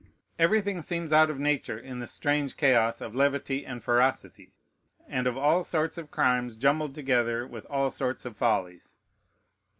Everything 0.39 0.81
seems 0.81 1.13
out 1.13 1.29
of 1.29 1.37
nature 1.37 1.77
in 1.77 1.99
this 1.99 2.11
strange 2.11 2.57
chaos 2.57 3.01
of 3.01 3.13
levity 3.13 3.63
and 3.63 3.83
ferocity, 3.83 4.51
and 5.07 5.27
of 5.27 5.37
all 5.37 5.63
sorts 5.63 5.95
of 5.95 6.09
crimes 6.09 6.57
jumbled 6.57 6.95
together 6.95 7.45
with 7.45 7.65
all 7.69 7.91
sorts 7.91 8.25
of 8.25 8.35
follies. 8.35 8.95